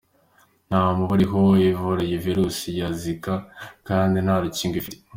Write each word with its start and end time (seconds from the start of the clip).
Nta 0.67 0.81
muti 0.95 1.11
uriho 1.13 1.37
uvura 1.45 2.01
iyi 2.05 2.17
Virus 2.25 2.57
ya 2.79 2.87
Zika 2.99 3.33
kandi 3.87 4.17
nta 4.21 4.35
n’urukingo 4.37 4.75
ifite. 4.81 5.01